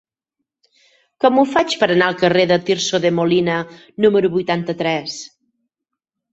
[1.25, 3.61] Com ho faig per anar al carrer de Tirso de Molina
[4.07, 5.23] número vuitanta-tres?